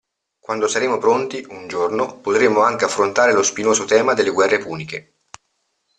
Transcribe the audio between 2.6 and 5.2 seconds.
anche affrontare lo spinoso tema delle guerre puniche.